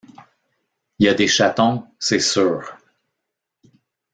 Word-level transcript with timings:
Y’a 0.97 1.13
des 1.13 1.27
chatons, 1.27 1.85
c’est 1.99 2.17
sûr... 2.17 2.75